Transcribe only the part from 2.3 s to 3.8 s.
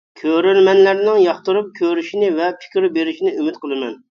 ۋە پىكىر بېرىشىنى ئۈمىد